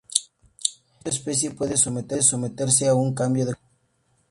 [1.03, 3.69] Esta especie puede someterse a un cambio de color.